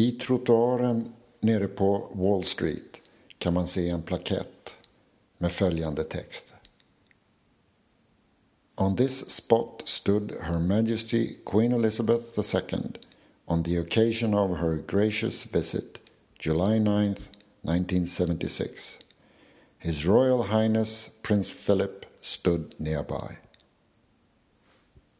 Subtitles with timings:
[0.00, 2.96] I trottoaren nere på Wall Street
[3.38, 4.74] kan man se en plakett
[5.38, 6.54] med följande text.
[8.74, 12.80] On this spot stood Her Majesty Queen Elizabeth II
[13.46, 15.98] on the occasion of her gracious visit,
[16.38, 17.14] July 9,
[17.62, 18.98] 1976.
[19.78, 23.38] His Royal Highness Prince Philip stood nearby.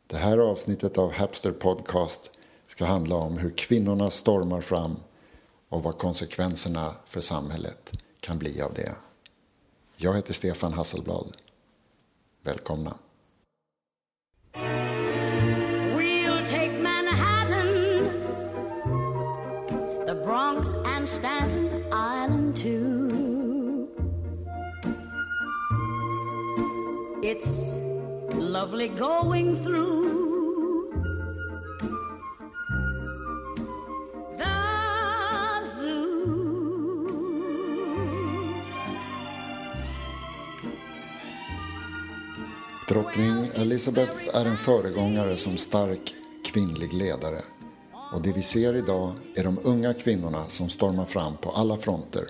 [0.06, 2.31] Det här avsnittet av Hapster Podcast
[2.70, 4.97] ska handla om hur kvinnorna stormar fram
[5.69, 8.95] och vad konsekvenserna för samhället kan bli av det.
[9.97, 11.37] Jag heter Stefan Hasselblad.
[12.42, 12.95] Välkomna.
[15.97, 17.66] We'll take Manhattan,
[20.06, 23.89] the Bronx and Staten Island too.
[27.23, 27.78] It's
[28.34, 30.20] lovely going through
[42.91, 47.42] Drottning Elizabeth är en föregångare som stark kvinnlig ledare.
[48.12, 52.24] Och det vi ser idag är de unga kvinnorna som stormar fram på alla fronter.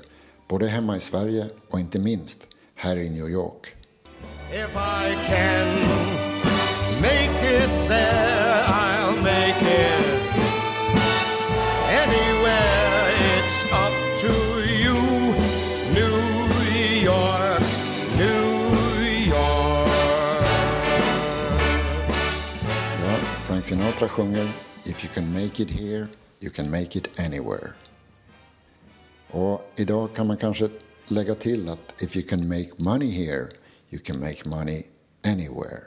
[0.48, 3.74] Både hemma i Sverige och inte minst här i New York.
[4.52, 5.68] If I can
[7.02, 7.79] make it
[24.00, 24.48] Sinatra sjunger
[24.84, 27.72] If you can make it here, you can make it anywhere.
[29.30, 30.68] Och idag kan man kanske
[31.06, 33.48] lägga till att if you can make money here,
[33.90, 34.82] you can make money
[35.22, 35.82] anywhere.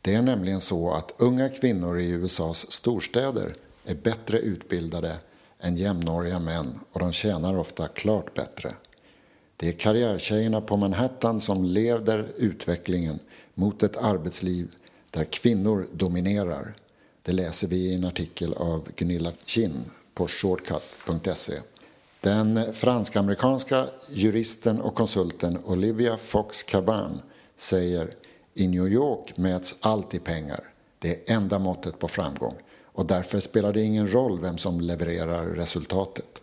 [0.00, 3.54] Det är nämligen så att unga kvinnor i USAs storstäder
[3.84, 5.16] är bättre utbildade
[5.60, 8.74] än jämnåriga män och de tjänar ofta klart bättre.
[9.56, 13.18] Det är karriärtjejerna på Manhattan som leder utvecklingen
[13.54, 14.74] mot ett arbetsliv
[15.10, 16.74] där kvinnor dominerar.
[17.24, 19.84] Det läser vi i en artikel av Gunilla Kinn
[20.14, 21.54] på shortcut.se.
[22.20, 27.20] Den fransk-amerikanska juristen och konsulten Olivia Fox Caban
[27.56, 28.14] säger
[28.54, 30.60] i New York mäts allt i pengar.
[30.98, 35.46] Det är enda måttet på framgång och därför spelar det ingen roll vem som levererar
[35.46, 36.40] resultatet.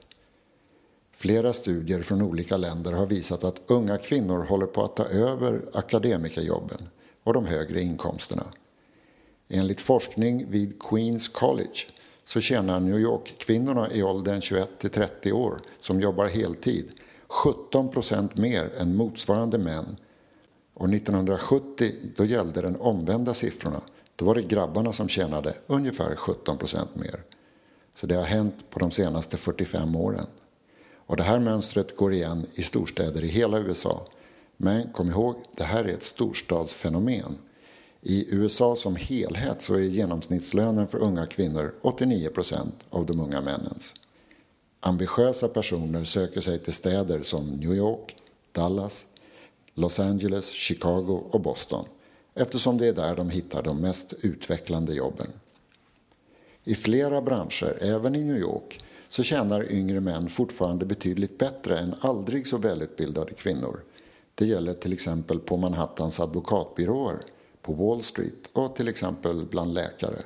[1.12, 5.62] Flera studier från olika länder har visat att unga kvinnor håller på att ta över
[5.73, 6.89] akademikerjobben
[7.23, 8.44] och de högre inkomsterna.
[9.49, 11.79] Enligt forskning vid Queens College
[12.25, 16.91] så tjänar New York-kvinnorna i åldern 21 till 30 år som jobbar heltid
[17.27, 19.97] 17 procent mer än motsvarande män.
[20.73, 23.81] Och 1970 då gällde den omvända siffrorna.
[24.15, 27.23] Då var det grabbarna som tjänade ungefär 17 procent mer.
[27.95, 30.27] Så det har hänt på de senaste 45 åren.
[30.95, 34.07] Och det här mönstret går igen i storstäder i hela USA.
[34.57, 37.38] Men kom ihåg, det här är ett storstadsfenomen.
[38.01, 43.41] I USA som helhet så är genomsnittslönen för unga kvinnor 89 procent av de unga
[43.41, 43.93] männens.
[44.79, 48.15] Ambitiösa personer söker sig till städer som New York,
[48.51, 49.05] Dallas,
[49.73, 51.85] Los Angeles, Chicago och Boston
[52.33, 55.27] eftersom det är där de hittar de mest utvecklande jobben.
[56.63, 61.95] I flera branscher, även i New York, så tjänar yngre män fortfarande betydligt bättre än
[62.01, 63.79] aldrig så välutbildade kvinnor.
[64.35, 67.19] Det gäller till exempel på Manhattans advokatbyråer,
[67.69, 70.22] på Wall Street och till exempel bland läkare.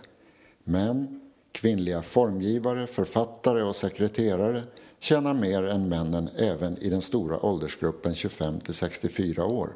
[0.63, 1.21] Men
[1.51, 4.63] kvinnliga formgivare, författare och sekreterare
[4.99, 9.75] tjänar mer än männen även i den stora åldersgruppen 25 till 64 år.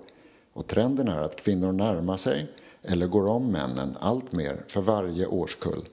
[0.53, 2.47] Och trenden är att kvinnor närmar sig
[2.83, 5.85] eller går om männen allt mer för varje årskull.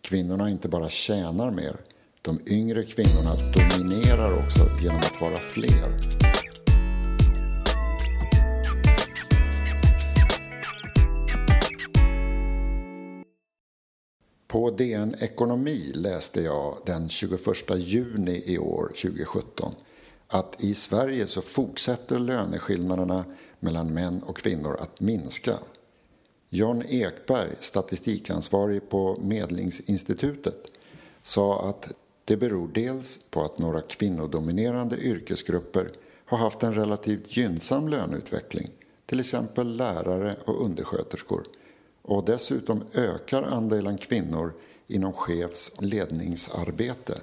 [0.00, 1.76] Kvinnorna inte bara tjänar mer,
[2.22, 6.35] de yngre kvinnorna dominerar också genom att vara fler.
[14.56, 17.40] På DN Ekonomi läste jag den 21
[17.76, 19.74] juni i år, 2017,
[20.28, 23.24] att i Sverige så fortsätter löneskillnaderna
[23.60, 25.58] mellan män och kvinnor att minska.
[26.48, 30.64] John Ekberg, statistikansvarig på Medlingsinstitutet,
[31.22, 31.92] sa att
[32.24, 35.90] det beror dels på att några kvinnodominerande yrkesgrupper
[36.24, 38.70] har haft en relativt gynnsam löneutveckling,
[39.06, 41.42] till exempel lärare och undersköterskor,
[42.06, 44.52] och dessutom ökar andelen kvinnor
[44.86, 47.20] inom chefs ledningsarbete.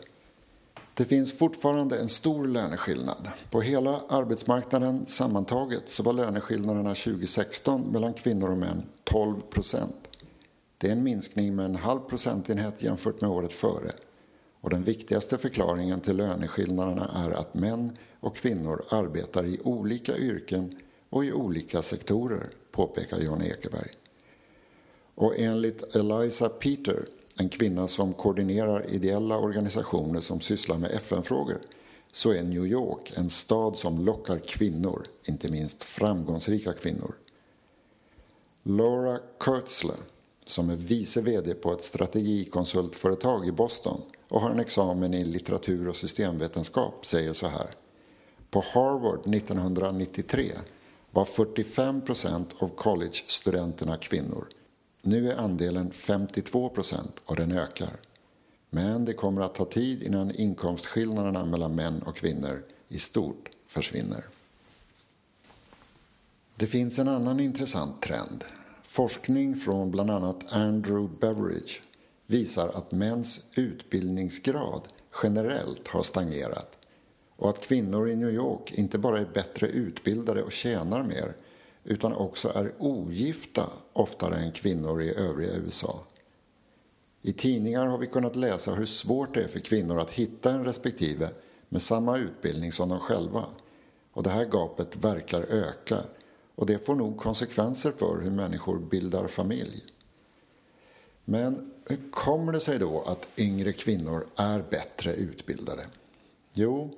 [0.93, 3.27] Det finns fortfarande en stor löneskillnad.
[3.51, 9.95] På hela arbetsmarknaden sammantaget så var löneskillnaderna 2016 mellan kvinnor och män 12 procent.
[10.77, 13.91] Det är en minskning med en halv procentenhet jämfört med året före.
[14.61, 20.79] Och den viktigaste förklaringen till löneskillnaderna är att män och kvinnor arbetar i olika yrken
[21.09, 23.89] och i olika sektorer, påpekar Jan Ekeberg.
[25.15, 27.05] Och enligt Eliza Peter,
[27.35, 31.61] en kvinna som koordinerar ideella organisationer som sysslar med FN-frågor,
[32.11, 37.15] så är New York en stad som lockar kvinnor, inte minst framgångsrika kvinnor.
[38.63, 39.97] Laura Kurtzler,
[40.45, 45.87] som är vice VD på ett strategikonsultföretag i Boston och har en examen i litteratur
[45.87, 47.69] och systemvetenskap, säger så här.
[48.49, 50.51] På Harvard 1993
[51.11, 54.47] var 45 procent av college-studenterna kvinnor.
[55.05, 57.99] Nu är andelen 52 procent och den ökar.
[58.69, 64.23] Men det kommer att ta tid innan inkomstskillnaderna mellan män och kvinnor i stort försvinner.
[66.55, 68.43] Det finns en annan intressant trend.
[68.83, 71.73] Forskning från bland annat Andrew Beveridge
[72.27, 74.81] visar att mäns utbildningsgrad
[75.23, 76.77] generellt har stagnerat
[77.35, 81.33] och att kvinnor i New York inte bara är bättre utbildade och tjänar mer
[81.83, 85.99] utan också är ogifta oftare än kvinnor i övriga USA.
[87.21, 90.65] I tidningar har vi kunnat läsa hur svårt det är för kvinnor att hitta en
[90.65, 91.29] respektive
[91.69, 93.45] med samma utbildning som de själva.
[94.13, 96.03] Och det här gapet verkar öka
[96.55, 99.83] och det får nog konsekvenser för hur människor bildar familj.
[101.25, 105.85] Men hur kommer det sig då att yngre kvinnor är bättre utbildade?
[106.53, 106.89] Jo,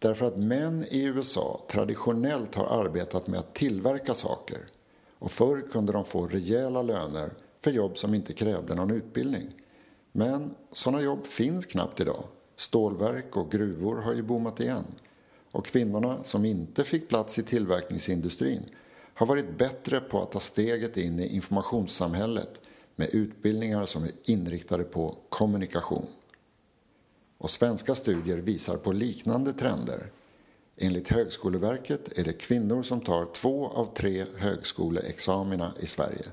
[0.00, 4.58] därför att män i USA traditionellt har arbetat med att tillverka saker
[5.18, 7.30] och förr kunde de få rejäla löner
[7.60, 9.48] för jobb som inte krävde någon utbildning.
[10.12, 12.24] Men sådana jobb finns knappt idag.
[12.56, 14.84] Stålverk och gruvor har ju boomat igen.
[15.52, 18.62] Och kvinnorna som inte fick plats i tillverkningsindustrin
[19.14, 22.60] har varit bättre på att ta steget in i informationssamhället
[22.96, 26.06] med utbildningar som är inriktade på kommunikation.
[27.40, 30.10] Och svenska studier visar på liknande trender.
[30.76, 36.26] Enligt Högskoleverket är det kvinnor som tar två av tre högskoleexamina i Sverige.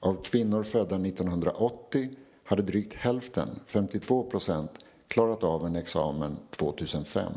[0.00, 2.10] Av kvinnor födda 1980
[2.44, 4.70] hade drygt hälften, 52 procent,
[5.08, 7.32] klarat av en examen 2005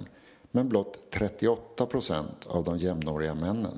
[0.51, 3.77] men blott 38 procent av de jämnåriga männen.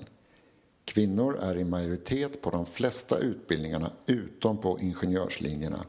[0.86, 5.86] Kvinnor är i majoritet på de flesta utbildningarna utom på ingenjörslinjerna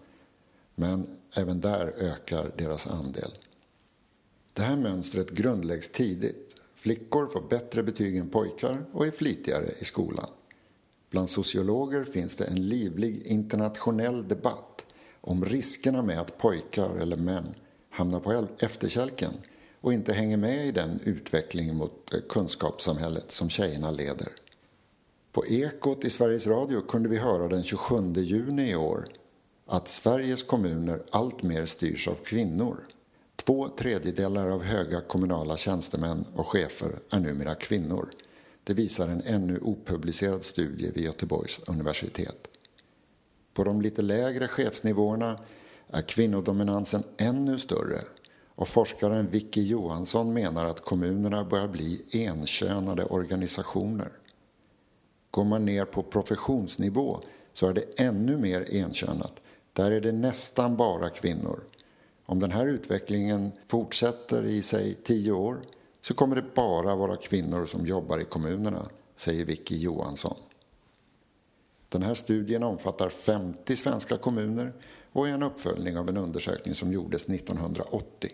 [0.75, 3.31] men även där ökar deras andel.
[4.53, 6.55] Det här mönstret grundläggs tidigt.
[6.77, 10.31] Flickor får bättre betyg än pojkar och är flitigare i skolan.
[11.11, 14.85] Bland sociologer finns det en livlig internationell debatt
[15.21, 17.55] om riskerna med att pojkar eller män
[17.91, 19.33] hamnar på efterkälken
[19.81, 24.29] och inte hänger med i den utveckling mot eh, kunskapssamhället som tjejerna leder.
[25.33, 29.09] På Ekot i Sveriges Radio kunde vi höra den 27 juni i år
[29.71, 32.85] att Sveriges kommuner alltmer styrs av kvinnor.
[33.37, 38.11] Två tredjedelar av höga kommunala tjänstemän och chefer är numera kvinnor.
[38.65, 42.49] Det visar en ännu opublicerad studie vid Göteborgs universitet.
[43.55, 45.39] På de lite lägre chefsnivåerna
[45.89, 48.01] är kvinnodominansen ännu större
[48.55, 54.09] och forskaren Vicky Johansson menar att kommunerna börjar bli enkönade organisationer.
[55.31, 57.21] Går man ner på professionsnivå
[57.53, 59.41] så är det ännu mer enkönat.
[59.79, 61.61] Där är det nästan bara kvinnor.
[62.27, 65.61] Om den här utvecklingen fortsätter i sig tio år
[66.01, 70.37] så kommer det bara vara kvinnor som jobbar i kommunerna, säger Vicky Johansson.
[71.89, 74.73] Den här studien omfattar 50 svenska kommuner
[75.13, 78.31] och är en uppföljning av en undersökning som gjordes 1980.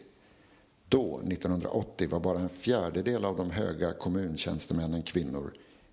[0.88, 5.52] Då, 1980, var bara en fjärdedel av de höga kommuntjänstemännen kvinnor.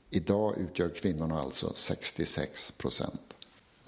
[0.09, 3.35] Idag utgör kvinnorna alltså 66 procent.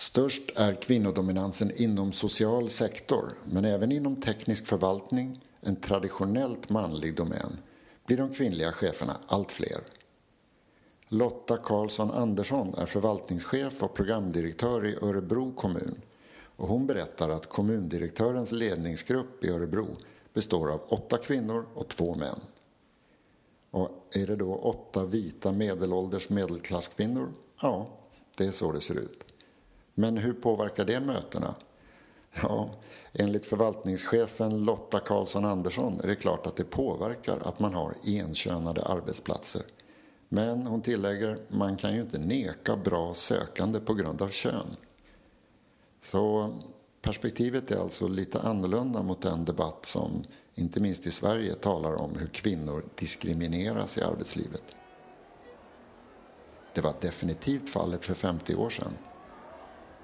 [0.03, 7.57] Störst är kvinnodominansen inom social sektor, men även inom teknisk förvaltning, en traditionellt manlig domän,
[8.05, 9.81] blir de kvinnliga cheferna allt fler.
[11.07, 16.01] Lotta Karlsson Andersson är förvaltningschef och programdirektör i Örebro kommun
[16.55, 19.87] och hon berättar att kommundirektörens ledningsgrupp i Örebro
[20.33, 22.39] består av åtta kvinnor och två män.
[23.71, 27.27] Och är det då åtta vita medelålders medelklasskvinnor?
[27.61, 27.87] Ja,
[28.37, 29.32] det är så det ser ut.
[29.93, 31.55] Men hur påverkar det mötena?
[32.41, 32.69] Ja,
[33.13, 38.85] enligt förvaltningschefen Lotta Karlsson Andersson är det klart att det påverkar att man har enkönade
[38.85, 39.61] arbetsplatser.
[40.29, 44.75] Men hon tillägger, man kan ju inte neka bra sökande på grund av kön.
[46.01, 46.53] Så
[47.01, 50.23] perspektivet är alltså lite annorlunda mot den debatt som
[50.55, 54.63] inte minst i Sverige talar om hur kvinnor diskrimineras i arbetslivet.
[56.73, 58.93] Det var definitivt fallet för 50 år sedan.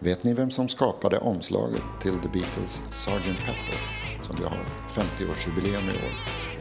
[0.02, 3.46] Vet ni vem som skapade omslaget till The Beatles Sgt.
[3.46, 3.80] Pepper?
[4.28, 4.66] Som vi har
[4.96, 6.14] 50-årsjubileum i år.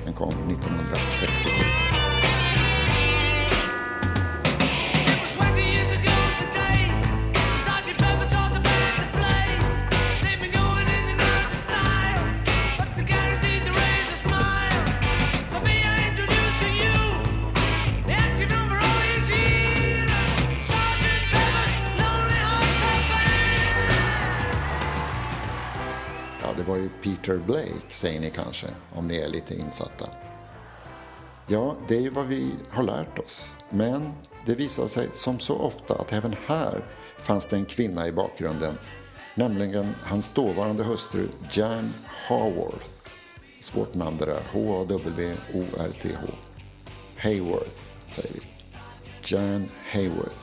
[0.05, 1.88] Den kom 1967.
[27.99, 30.09] Säger ni kanske, om ni är lite insatta.
[31.47, 33.51] Ja, det är ju vad vi har lärt oss.
[33.71, 34.13] Men
[34.47, 36.85] det visar sig som så ofta att även här
[37.19, 38.79] fanns det en kvinna i bakgrunden.
[39.35, 41.95] Nämligen hans dåvarande hustru Jan
[42.29, 42.87] Haworth.
[43.61, 44.43] Svårt namn det där.
[44.53, 46.27] H-A-W-O-R-T-H.
[47.17, 47.77] Hayworth,
[48.11, 48.41] säger vi.
[49.25, 50.37] Jan Hayworth.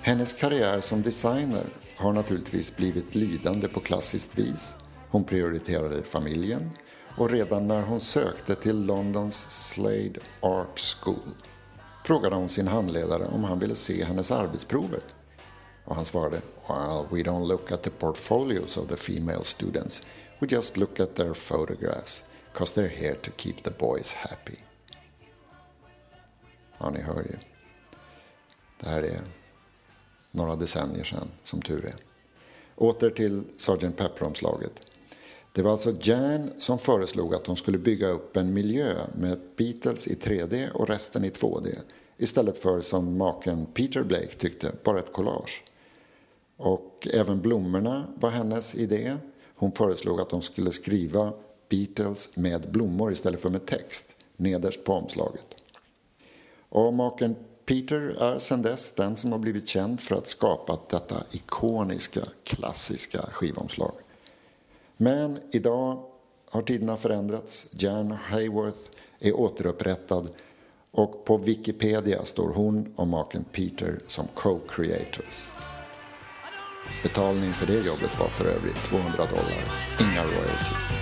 [0.00, 1.64] Hennes karriär som designer
[1.96, 4.74] har naturligtvis blivit lidande på klassiskt vis.
[5.10, 6.70] Hon prioriterade familjen
[7.16, 11.34] och redan när hon sökte till Londons Slade Art School
[12.08, 15.00] frågade hon sin handledare om han ville se hennes arbetsprover.
[15.84, 20.02] Och han svarade Well, we don't look at the portfolios of the female students.
[20.38, 22.22] We just look at their photographs,
[22.52, 24.56] cause they're here to keep the boys happy.
[26.78, 27.36] Ja, ni hör ju.
[28.80, 29.20] Det här är
[30.30, 31.96] några decennier sedan, som tur är.
[32.76, 33.96] Åter till Sgt.
[33.96, 34.72] Pepper-omslaget.
[35.52, 40.06] Det var alltså Jan som föreslog att de skulle bygga upp en miljö med Beatles
[40.06, 41.78] i 3D och resten i 2D.
[42.16, 45.64] Istället för som maken Peter Blake tyckte, bara ett collage.
[46.56, 49.16] Och även blommorna var hennes idé.
[49.54, 51.32] Hon föreslog att de skulle skriva
[51.68, 55.46] Beatles med blommor istället för med text nederst på omslaget.
[56.68, 61.24] Och maken Peter är sedan dess den som har blivit känd för att skapa detta
[61.30, 63.92] ikoniska, klassiska skivomslag.
[65.00, 66.02] Men idag
[66.50, 67.66] har tiderna förändrats.
[67.70, 68.78] Jan Hayworth
[69.18, 70.30] är återupprättad
[70.90, 75.48] och på Wikipedia står hon och maken Peter som co-creators.
[77.02, 79.64] Betalning för det jobbet var för övrigt 200 dollar,
[80.00, 80.97] inga royalties.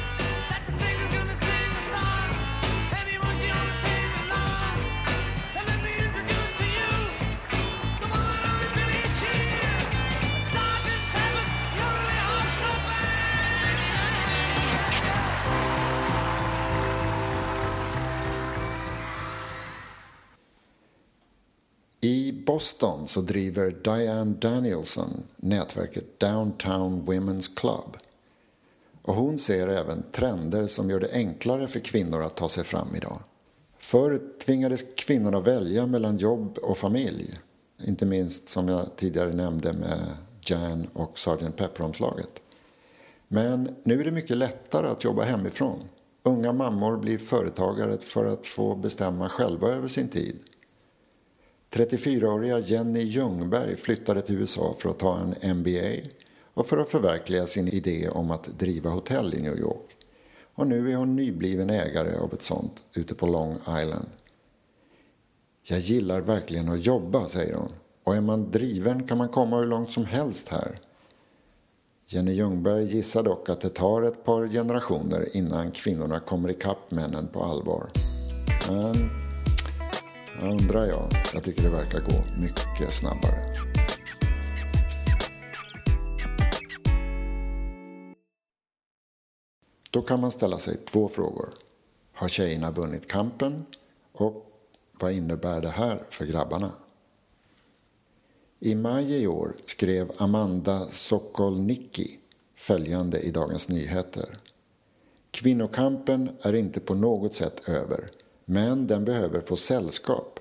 [22.66, 27.96] Boston så driver Diane Danielson nätverket Downtown Women's Club.
[29.02, 32.96] Och hon ser även trender som gör det enklare för kvinnor att ta sig fram
[32.96, 33.18] idag.
[33.78, 37.38] Förr tvingades kvinnorna välja mellan jobb och familj.
[37.84, 41.56] Inte minst som jag tidigare nämnde med Jan och Sgt.
[41.56, 42.30] Pepper-omslaget.
[43.28, 45.78] Men nu är det mycket lättare att jobba hemifrån.
[46.22, 50.38] Unga mammor blir företagare för att få bestämma själva över sin tid.
[51.76, 56.08] 34-åriga Jenny Ljungberg flyttade till USA för att ta en MBA
[56.54, 59.96] och för att förverkliga sin idé om att driva hotell i New York.
[60.54, 64.08] Och nu är hon nybliven ägare av ett sånt ute på Long Island.
[65.62, 67.72] Jag gillar verkligen att jobba, säger hon.
[68.04, 70.78] Och är man driven kan man komma hur långt som helst här.
[72.06, 77.28] Jenny Ljungberg gissar dock att det tar ett par generationer innan kvinnorna kommer ikapp männen
[77.28, 77.88] på allvar.
[78.68, 79.25] Men
[80.40, 81.12] jag undrar jag.
[81.34, 83.54] Jag tycker det verkar gå mycket snabbare.
[89.90, 91.48] Då kan man ställa sig två frågor.
[92.12, 93.66] Har tjejerna vunnit kampen?
[94.12, 94.60] Och
[94.92, 96.72] vad innebär det här för grabbarna?
[98.60, 102.18] I maj i år skrev Amanda Sokolnicki
[102.56, 104.36] följande i Dagens Nyheter.
[105.30, 108.10] Kvinnokampen är inte på något sätt över,
[108.48, 110.40] men den behöver få sällskap.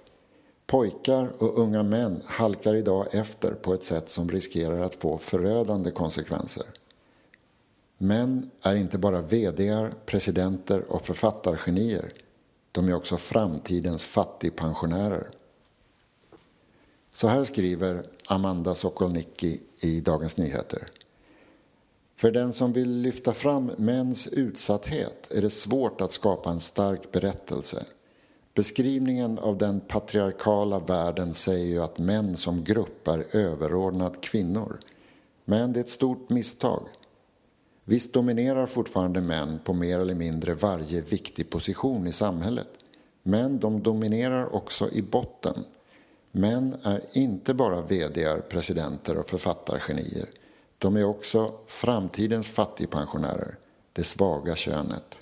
[0.65, 5.91] Pojkar och unga män halkar idag efter på ett sätt som riskerar att få förödande
[5.91, 6.65] konsekvenser.
[7.97, 12.13] Män är inte bara VD, presidenter och författargenier.
[12.71, 15.29] De är också framtidens fattigpensionärer.
[17.11, 20.87] Så här skriver Amanda Sokolnicki i Dagens Nyheter.
[22.15, 27.11] För den som vill lyfta fram mäns utsatthet är det svårt att skapa en stark
[27.11, 27.85] berättelse.
[28.55, 34.79] Beskrivningen av den patriarkala världen säger ju att män som grupp är överordnad kvinnor.
[35.45, 36.87] Men det är ett stort misstag.
[37.83, 42.67] Visst dominerar fortfarande män på mer eller mindre varje viktig position i samhället.
[43.23, 45.63] Men de dominerar också i botten.
[46.31, 50.29] Män är inte bara vd, presidenter och författargenier.
[50.77, 53.57] De är också framtidens fattigpensionärer,
[53.93, 55.15] det svaga könet.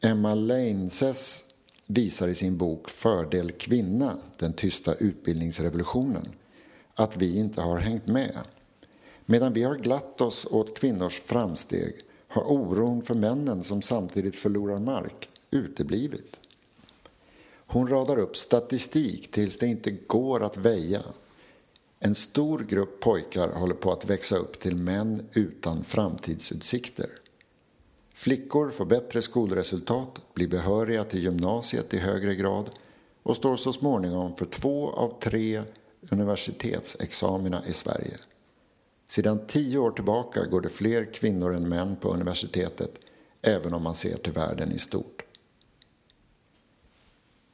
[0.00, 1.49] Emma Leinses
[1.92, 6.28] visar i sin bok Fördel kvinna, den tysta utbildningsrevolutionen,
[6.94, 8.38] att vi inte har hängt med.
[9.26, 11.94] Medan vi har glatt oss åt kvinnors framsteg
[12.28, 16.36] har oron för männen som samtidigt förlorar mark uteblivit.
[17.66, 21.02] Hon radar upp statistik tills det inte går att väja.
[21.98, 27.10] En stor grupp pojkar håller på att växa upp till män utan framtidsutsikter.
[28.20, 32.70] Flickor får bättre skolresultat, blir behöriga till gymnasiet i högre grad
[33.22, 35.62] och står så småningom för två av tre
[36.10, 38.16] universitetsexamina i Sverige.
[39.08, 42.90] Sedan tio år tillbaka går det fler kvinnor än män på universitetet,
[43.42, 45.22] även om man ser till världen i stort.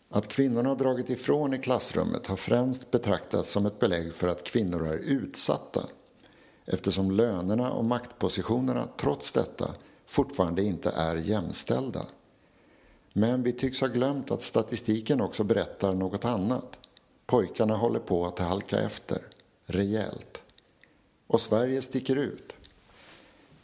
[0.08, 4.44] Att kvinnorna har dragit ifrån i klassrummet har främst betraktats som ett belägg för att
[4.44, 5.86] kvinnor är utsatta
[6.64, 9.74] eftersom lönerna och maktpositionerna trots detta
[10.06, 12.06] fortfarande inte är jämställda.
[13.12, 16.78] Men vi tycks ha glömt att statistiken också berättar något annat.
[17.26, 19.18] Pojkarna håller på att halka efter,
[19.66, 20.40] rejält.
[21.26, 22.52] Och Sverige sticker ut.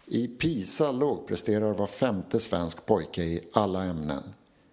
[0.06, 4.22] I PISA lågpresterar var femte svensk pojke i alla ämnen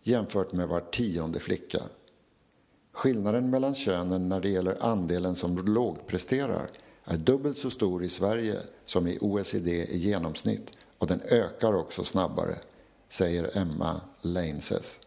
[0.04, 1.84] jämfört med var tionde flicka.
[2.92, 6.68] Skillnaden mellan könen när det gäller andelen som lågpresterar
[7.04, 12.04] är dubbelt så stor i Sverige som i OECD i genomsnitt och den ökar också
[12.04, 12.58] snabbare,
[13.10, 15.00] säger Emma Leinses.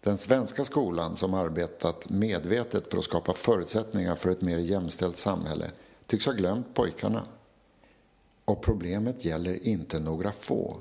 [0.00, 5.70] Den svenska skolan som arbetat medvetet för att skapa förutsättningar för ett mer jämställt samhälle
[6.06, 7.26] tycks ha glömt pojkarna.
[8.44, 10.76] Och problemet gäller inte några få.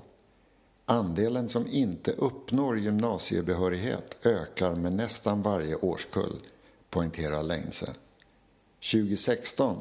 [0.86, 6.40] Andelen som inte uppnår gymnasiebehörighet ökar med nästan varje årskull,
[6.90, 7.94] poängterar Leinse.
[8.92, 9.78] 2016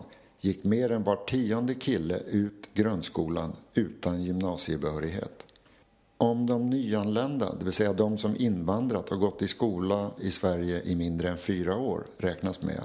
[0.46, 5.42] gick mer än var tionde kille ut grundskolan utan gymnasiebehörighet.
[6.18, 10.82] Om de nyanlända, det vill säga de som invandrat och gått i skola i Sverige
[10.82, 12.82] i mindre än fyra år, räknas med,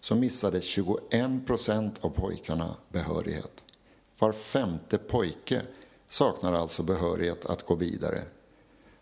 [0.00, 3.62] så missade 21 procent av pojkarna behörighet.
[4.18, 5.62] Var femte pojke
[6.08, 8.22] saknar alltså behörighet att gå vidare.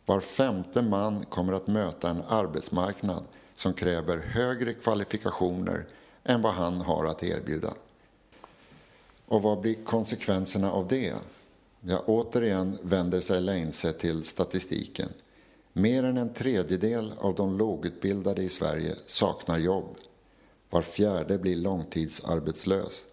[0.07, 5.87] Var femte man kommer att möta en arbetsmarknad som kräver högre kvalifikationer
[6.25, 7.75] än vad han har att erbjuda.
[9.26, 11.14] Och vad blir konsekvenserna av det?
[11.80, 15.08] Ja, återigen vänder sig Leinse till statistiken.
[15.72, 19.96] Mer än en tredjedel av de lågutbildade i Sverige saknar jobb.
[20.70, 23.04] Var fjärde blir långtidsarbetslös.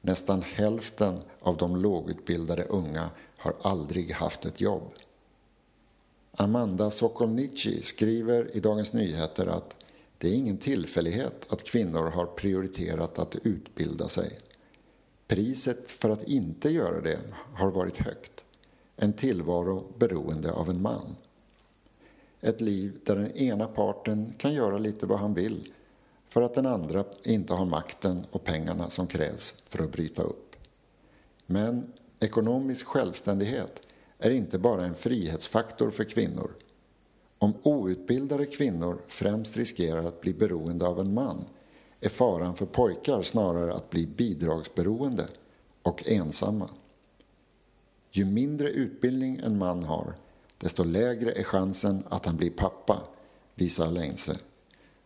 [0.00, 4.92] Nästan hälften av de lågutbildade unga har aldrig haft ett jobb.
[6.32, 9.84] Amanda Sokolnici skriver i Dagens Nyheter att
[10.18, 14.38] det är ingen tillfällighet att kvinnor har prioriterat att utbilda sig.
[15.32, 17.18] Priset för att inte göra det
[17.54, 18.44] har varit högt.
[18.96, 21.16] En tillvaro beroende av en man.
[22.40, 25.72] Ett liv där den ena parten kan göra lite vad han vill
[26.28, 30.56] för att den andra inte har makten och pengarna som krävs för att bryta upp.
[31.46, 33.86] Men ekonomisk självständighet
[34.18, 36.50] är inte bara en frihetsfaktor för kvinnor.
[37.38, 41.44] Om outbildade kvinnor främst riskerar att bli beroende av en man
[42.02, 45.28] är faran för pojkar snarare att bli bidragsberoende
[45.82, 46.68] och ensamma.
[48.10, 50.14] Ju mindre utbildning en man har,
[50.58, 53.02] desto lägre är chansen att han blir pappa,
[53.54, 54.38] visar Leinse.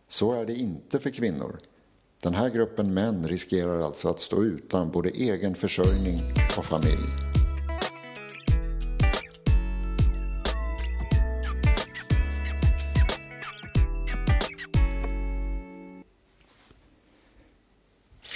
[0.07, 1.59] Så är det inte för kvinnor.
[2.21, 6.19] Den här gruppen män riskerar alltså att stå utan både egen försörjning
[6.57, 7.26] och familj.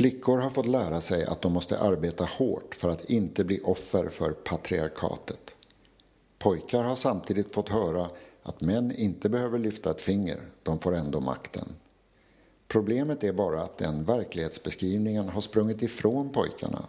[0.02, 4.10] Flickor har fått lära sig att de måste arbeta hårt för att inte bli offer
[4.10, 5.56] för patriarkatet.
[6.40, 8.10] Pojkar har samtidigt fått höra
[8.44, 11.68] att män inte behöver lyfta ett finger, de får ändå makten.
[12.68, 16.86] Problemet är bara att den verklighetsbeskrivningen har sprungit ifrån pojkarna.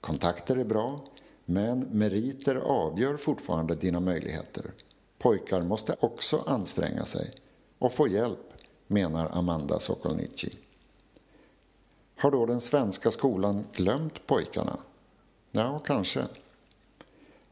[0.00, 1.00] Kontakter är bra,
[1.44, 4.70] men meriter avgör fortfarande dina möjligheter.
[5.18, 7.30] Pojkar måste också anstränga sig
[7.78, 8.52] och få hjälp,
[8.86, 10.58] menar Amanda Sokolnici.
[12.24, 14.76] Har då den svenska skolan glömt pojkarna?
[15.50, 16.24] Ja, kanske.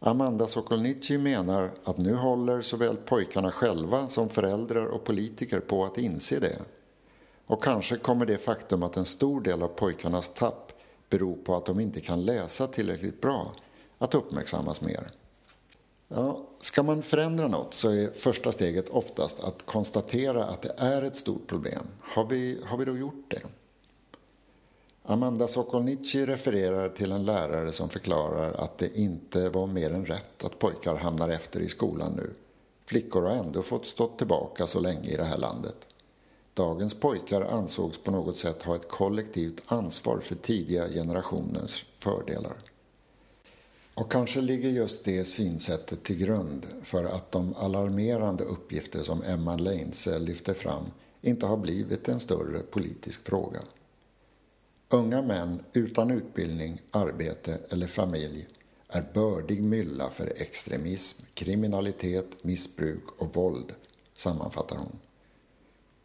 [0.01, 5.99] Amanda Sokolnici menar att nu håller såväl pojkarna själva som föräldrar och politiker på att
[5.99, 6.59] inse det.
[7.47, 10.73] Och kanske kommer det faktum att en stor del av pojkarnas tapp
[11.09, 13.53] beror på att de inte kan läsa tillräckligt bra
[13.99, 15.11] att uppmärksammas mer.
[16.09, 21.03] Ja, ska man förändra något så är första steget oftast att konstatera att det är
[21.03, 21.87] ett stort problem.
[22.01, 23.43] Har vi, har vi då gjort det?
[25.05, 30.45] Amanda Sokolnici refererar till en lärare som förklarar att det inte var mer än rätt
[30.45, 32.31] att pojkar hamnar efter i skolan nu.
[32.87, 35.77] Flickor har ändå fått stå tillbaka så länge i det här landet.
[36.55, 42.57] Dagens pojkar ansågs på något sätt ha ett kollektivt ansvar för tidiga generationers fördelar.
[43.95, 49.57] Och kanske ligger just det synsättet till grund för att de alarmerande uppgifter som Emma
[49.57, 50.85] Leinse lyfter fram
[51.21, 53.61] inte har blivit en större politisk fråga.
[54.95, 58.49] Unga män utan utbildning, arbete eller familj
[58.89, 63.75] är bördig mylla för extremism, kriminalitet, missbruk och våld,
[64.17, 64.99] sammanfattar hon.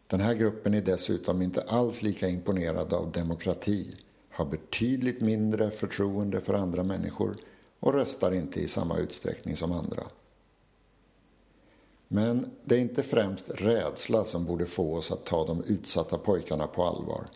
[0.07, 3.95] Den här gruppen är dessutom inte alls lika imponerad av demokrati,
[4.29, 7.35] har betydligt mindre förtroende för andra människor
[7.79, 10.03] och röstar inte i samma utsträckning som andra.
[12.07, 16.67] Men det är inte främst rädsla som borde få oss att ta de utsatta pojkarna
[16.67, 17.27] på allvar.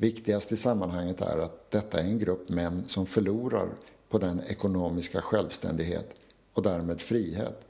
[0.00, 3.68] Viktigast i sammanhanget är att detta är en grupp män som förlorar
[4.08, 6.14] på den ekonomiska självständighet
[6.52, 7.64] och därmed frihet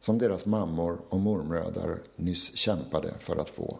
[0.00, 3.78] som deras mammor och mormödrar nyss kämpade för att få.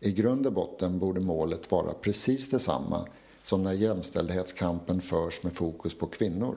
[0.00, 3.08] I grund och botten borde målet vara precis detsamma
[3.44, 6.56] som när jämställdhetskampen förs med fokus på kvinnor,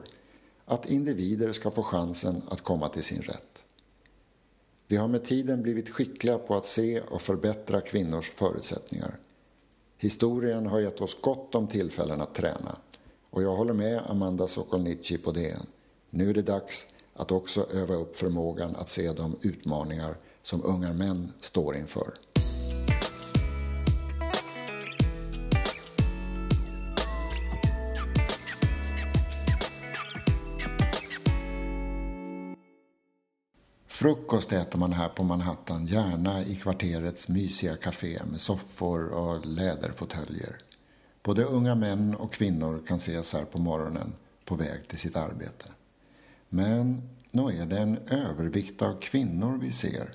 [0.66, 3.62] att individer ska få chansen att komma till sin rätt.
[4.88, 9.18] Vi har med tiden blivit skickliga på att se och förbättra kvinnors förutsättningar.
[10.02, 12.76] Historien har gett oss gott om tillfällen att träna
[13.30, 15.58] och jag håller med Amanda Sokolnici på det.
[16.10, 20.94] Nu är det dags att också öva upp förmågan att se de utmaningar som unga
[20.94, 22.14] män står inför.
[34.00, 40.58] Frukost äter man här på Manhattan, gärna i kvarterets mysiga café med soffor och läderfåtöljer.
[41.24, 44.14] Både unga män och kvinnor kan ses här på morgonen
[44.46, 45.66] på väg till sitt arbete.
[46.50, 50.12] Men nog är det en övervikt av kvinnor vi ser.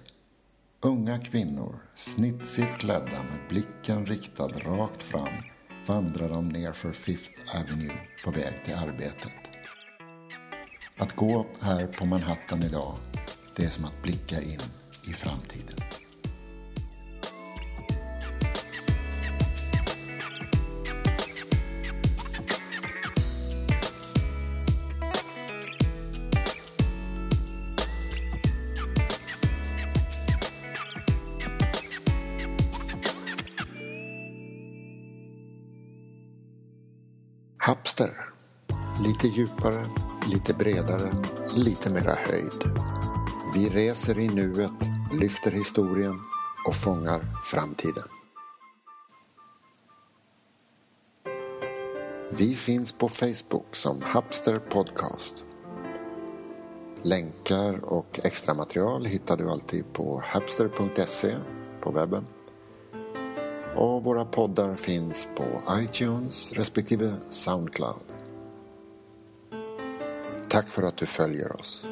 [0.80, 5.34] Unga kvinnor, snitsigt klädda med blicken riktad rakt fram
[5.86, 9.32] vandrar de ner för Fifth Avenue på väg till arbetet.
[10.96, 12.94] Att gå här på Manhattan idag
[13.56, 14.60] det är som att blicka in
[15.08, 15.76] i framtiden.
[37.58, 38.10] Hapster.
[39.04, 39.84] Lite djupare,
[40.32, 41.10] lite bredare,
[41.56, 42.84] lite mera höjd.
[43.54, 44.72] Vi reser i nuet,
[45.12, 46.20] lyfter historien
[46.66, 48.04] och fångar framtiden.
[52.38, 55.44] Vi finns på Facebook som Hapster Podcast.
[57.02, 61.36] Länkar och extra material hittar du alltid på hapster.se
[61.80, 62.26] på webben.
[63.76, 68.02] Och våra poddar finns på iTunes respektive Soundcloud.
[70.48, 71.86] Tack för att du följer oss.